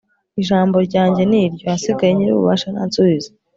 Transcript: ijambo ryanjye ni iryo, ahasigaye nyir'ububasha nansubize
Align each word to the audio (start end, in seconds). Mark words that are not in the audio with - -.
ijambo 0.41 0.75
ryanjye 0.87 1.21
ni 1.29 1.37
iryo, 1.45 1.65
ahasigaye 1.67 2.11
nyir'ububasha 2.13 2.67
nansubize 2.73 3.29